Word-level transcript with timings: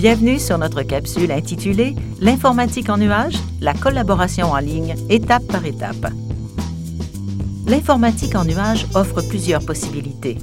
Bienvenue 0.00 0.38
sur 0.38 0.56
notre 0.56 0.80
capsule 0.80 1.30
intitulée 1.30 1.94
L'informatique 2.22 2.88
en 2.88 2.96
nuage, 2.96 3.36
la 3.60 3.74
collaboration 3.74 4.46
en 4.46 4.56
ligne, 4.56 4.94
étape 5.10 5.46
par 5.46 5.66
étape. 5.66 6.06
L'informatique 7.66 8.34
en 8.34 8.46
nuage 8.46 8.86
offre 8.94 9.20
plusieurs 9.20 9.62
possibilités. 9.62 10.38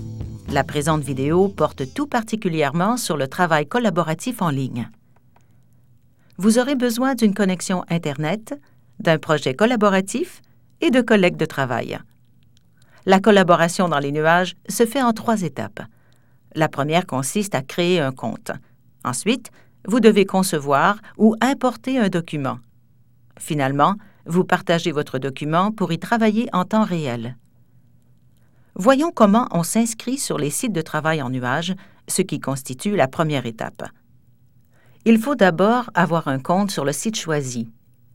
La 0.51 0.63
présente 0.63 1.01
vidéo 1.01 1.47
porte 1.47 1.91
tout 1.95 2.05
particulièrement 2.05 2.97
sur 2.97 3.17
le 3.17 3.27
travail 3.27 3.65
collaboratif 3.65 4.43
en 4.43 4.51
ligne. 4.51 4.91
Vous 6.37 6.59
aurez 6.59 6.75
besoin 6.75 7.15
d'une 7.15 7.33
connexion 7.33 7.83
Internet, 7.89 8.53
d'un 8.99 9.17
projet 9.17 9.55
collaboratif 9.55 10.43
et 10.81 10.91
de 10.91 11.01
collègues 11.01 11.37
de 11.37 11.45
travail. 11.45 11.97
La 13.07 13.19
collaboration 13.19 13.89
dans 13.89 13.97
les 13.97 14.11
nuages 14.11 14.55
se 14.69 14.85
fait 14.85 15.01
en 15.01 15.13
trois 15.13 15.41
étapes. 15.41 15.81
La 16.53 16.69
première 16.69 17.07
consiste 17.07 17.55
à 17.55 17.63
créer 17.63 17.99
un 17.99 18.11
compte. 18.11 18.51
Ensuite, 19.07 19.51
vous 19.87 20.01
devez 20.01 20.25
concevoir 20.25 20.97
ou 21.17 21.35
importer 21.39 21.97
un 21.97 22.09
document. 22.09 22.59
Finalement, 23.39 23.95
vous 24.25 24.43
partagez 24.43 24.91
votre 24.91 25.17
document 25.17 25.71
pour 25.71 25.93
y 25.93 25.97
travailler 25.97 26.49
en 26.51 26.65
temps 26.65 26.83
réel. 26.83 27.37
Voyons 28.75 29.11
comment 29.11 29.47
on 29.51 29.63
s'inscrit 29.63 30.17
sur 30.17 30.37
les 30.37 30.49
sites 30.49 30.73
de 30.73 30.81
travail 30.81 31.21
en 31.21 31.29
nuage, 31.29 31.73
ce 32.09 32.21
qui 32.21 32.41
constitue 32.41 32.97
la 32.97 33.07
première 33.07 33.45
étape. 33.45 33.83
Il 35.05 35.19
faut 35.19 35.35
d'abord 35.35 35.89
avoir 35.93 36.27
un 36.27 36.39
compte 36.39 36.69
sur 36.69 36.83
le 36.83 36.91
site 36.91 37.15
choisi. 37.15 37.69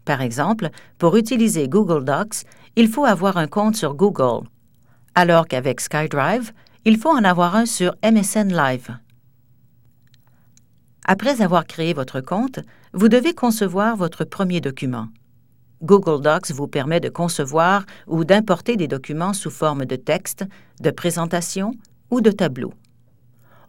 Par 0.05 0.21
exemple, 0.21 0.69
pour 0.99 1.17
utiliser 1.17 1.69
Google 1.69 2.05
Docs, 2.05 2.45
il 2.77 2.89
faut 2.89 3.07
avoir 3.07 3.39
un 3.39 3.47
compte 3.47 3.77
sur 3.77 3.95
Google, 3.95 4.47
alors 5.15 5.49
qu'avec 5.49 5.81
SkyDrive, 5.81 6.53
il 6.85 6.99
faut 6.99 7.11
en 7.11 7.25
avoir 7.25 7.57
un 7.57 7.65
sur 7.65 7.95
MSN 8.05 8.55
Live. 8.55 8.99
Après 11.05 11.43
avoir 11.43 11.67
créé 11.67 11.95
votre 11.95 12.21
compte, 12.21 12.61
vous 12.93 13.09
devez 13.09 13.35
concevoir 13.35 13.97
votre 13.97 14.25
premier 14.25 14.61
document. 14.61 15.09
Google 15.83 16.23
Docs 16.23 16.53
vous 16.53 16.69
permet 16.69 17.01
de 17.01 17.09
concevoir 17.09 17.85
ou 18.07 18.25
d'importer 18.25 18.77
des 18.77 18.87
documents 18.87 19.33
sous 19.33 19.51
forme 19.51 19.85
de 19.85 19.97
texte, 19.97 20.45
de 20.81 20.91
présentation 20.91 21.73
ou 22.11 22.21
de 22.21 22.31
tableau. 22.31 22.73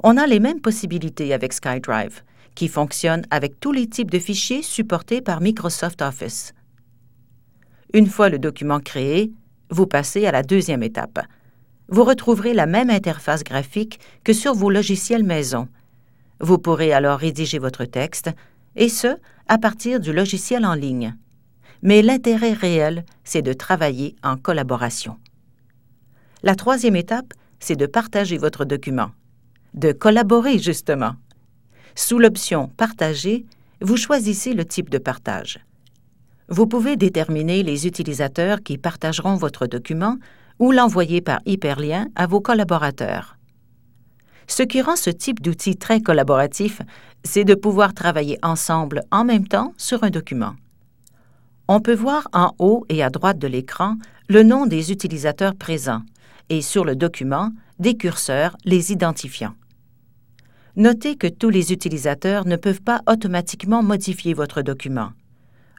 On 0.04 0.18
a 0.18 0.28
les 0.28 0.40
mêmes 0.40 0.62
possibilités 0.62 1.34
avec 1.34 1.54
SkyDrive, 1.54 2.22
qui 2.54 2.68
fonctionne 2.68 3.24
avec 3.32 3.60
tous 3.60 3.72
les 3.72 3.88
types 3.88 4.12
de 4.12 4.20
fichiers 4.20 4.62
supportés 4.62 5.22
par 5.22 5.42
Microsoft 5.42 6.04
Office. 6.04 6.54
Une 7.94 8.08
fois 8.08 8.30
le 8.30 8.38
document 8.38 8.80
créé, 8.80 9.32
vous 9.72 9.88
passez 9.88 10.28
à 10.28 10.32
la 10.32 10.44
deuxième 10.44 10.84
étape. 10.84 11.20
Vous 11.88 12.04
retrouverez 12.04 12.54
la 12.54 12.68
même 12.68 12.92
interface 12.92 13.44
graphique 13.44 14.00
que 14.24 14.34
sur 14.34 14.54
vos 14.54 14.70
logiciels 14.70 15.24
maison, 15.24 15.68
vous 16.44 16.58
pourrez 16.58 16.92
alors 16.92 17.20
rédiger 17.20 17.58
votre 17.58 17.86
texte, 17.86 18.30
et 18.76 18.90
ce, 18.90 19.16
à 19.48 19.58
partir 19.58 20.02
du 20.02 20.12
logiciel 20.12 20.66
en 20.66 20.74
ligne. 20.74 21.16
Mais 21.82 22.02
l'intérêt 22.02 22.52
réel, 22.52 23.06
c'est 23.24 23.42
de 23.42 23.54
travailler 23.54 24.18
en 24.24 24.36
collaboration. 24.36 25.18
La 26.44 26.56
troisième 26.56 26.98
étape, 26.98 27.34
c'est 27.60 27.78
de 27.78 27.86
partager 27.86 28.38
votre 28.38 28.66
document, 28.66 29.12
de 29.74 29.94
collaborer 29.94 30.60
justement. 30.60 31.16
Sous 31.96 32.20
l'option 32.20 32.68
Partager, 32.76 33.46
vous 33.80 33.96
choisissez 33.96 34.54
le 34.54 34.66
type 34.66 34.90
de 34.90 34.98
partage. 34.98 35.60
Vous 36.50 36.68
pouvez 36.68 36.98
déterminer 36.98 37.64
les 37.64 37.88
utilisateurs 37.88 38.62
qui 38.62 38.78
partageront 38.78 39.36
votre 39.36 39.66
document 39.66 40.18
ou 40.60 40.74
l'envoyer 40.74 41.22
par 41.22 41.40
hyperlien 41.46 42.10
à 42.16 42.28
vos 42.28 42.42
collaborateurs. 42.42 43.38
Ce 44.48 44.64
qui 44.64 44.82
rend 44.82 44.96
ce 44.96 45.10
type 45.10 45.42
d'outil 45.42 45.76
très 45.78 46.02
collaboratif, 46.02 46.82
c'est 47.24 47.46
de 47.46 47.56
pouvoir 47.56 47.94
travailler 47.94 48.38
ensemble 48.44 49.04
en 49.12 49.24
même 49.24 49.48
temps 49.48 49.74
sur 49.78 50.04
un 50.04 50.10
document. 50.10 50.56
On 51.68 51.80
peut 51.80 51.96
voir 51.96 52.28
en 52.34 52.54
haut 52.60 52.86
et 52.90 53.04
à 53.04 53.10
droite 53.10 53.40
de 53.40 53.48
l'écran 53.48 53.98
le 54.28 54.44
nom 54.44 54.66
des 54.66 54.92
utilisateurs 54.92 55.56
présents 55.56 56.02
et 56.50 56.62
sur 56.62 56.84
le 56.84 56.96
document 56.96 57.52
des 57.80 57.96
curseurs 57.96 58.58
les 58.66 58.92
identifiant. 58.92 59.54
Notez 60.76 61.16
que 61.16 61.28
tous 61.28 61.50
les 61.50 61.72
utilisateurs 61.72 62.46
ne 62.46 62.56
peuvent 62.56 62.82
pas 62.82 63.02
automatiquement 63.08 63.84
modifier 63.84 64.34
votre 64.34 64.62
document. 64.62 65.12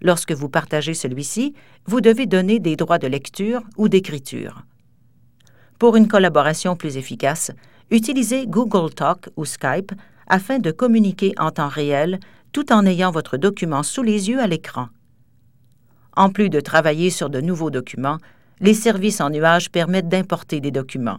Lorsque 0.00 0.33
vous 0.33 0.49
partagez 0.49 0.94
celui-ci, 0.94 1.55
vous 1.87 2.00
devez 2.00 2.27
donner 2.27 2.61
des 2.61 2.77
droits 2.77 2.99
de 2.99 3.06
lecture 3.06 3.62
ou 3.77 3.88
d'écriture. 3.88 4.62
Pour 5.78 5.97
une 5.97 6.09
collaboration 6.09 6.77
plus 6.77 6.97
efficace, 6.97 7.50
utilisez 7.91 8.47
Google 8.47 8.93
Talk 8.93 9.28
ou 9.37 9.45
Skype 9.45 9.93
afin 10.27 10.59
de 10.59 10.71
communiquer 10.71 11.34
en 11.39 11.50
temps 11.50 11.69
réel 11.69 12.19
tout 12.53 12.72
en 12.72 12.87
ayant 12.87 13.11
votre 13.11 13.37
document 13.37 13.83
sous 13.83 14.03
les 14.03 14.31
yeux 14.31 14.41
à 14.41 14.47
l'écran. 14.47 14.89
En 16.17 16.31
plus 16.31 16.49
de 16.49 16.61
travailler 16.61 17.11
sur 17.11 17.28
de 17.28 17.41
nouveaux 17.41 17.71
documents, 17.71 18.19
les 18.61 18.75
services 18.75 19.21
en 19.21 19.31
nuage 19.31 19.71
permettent 19.71 20.09
d'importer 20.09 20.61
des 20.61 20.71
documents. 20.71 21.19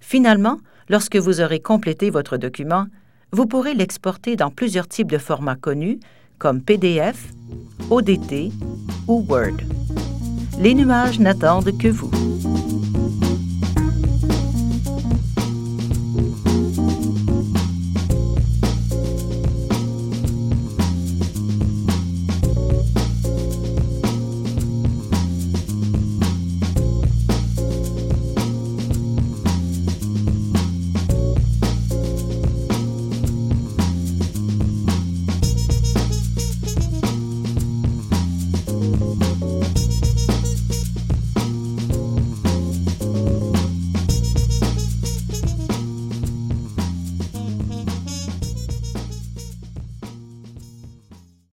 Finalement, 0.00 0.58
lorsque 0.88 1.16
vous 1.16 1.40
aurez 1.40 1.60
complété 1.60 2.10
votre 2.10 2.36
document, 2.36 2.86
vous 3.32 3.46
pourrez 3.46 3.74
l'exporter 3.74 4.36
dans 4.36 4.50
plusieurs 4.50 4.86
types 4.86 5.10
de 5.10 5.18
formats 5.18 5.56
connus 5.56 5.98
comme 6.38 6.62
PDF, 6.62 7.32
ODT 7.90 8.52
ou 9.08 9.24
Word. 9.28 9.56
Les 10.60 10.74
nuages 10.74 11.18
n'attendent 11.18 11.76
que 11.78 11.88
vous. 11.88 12.23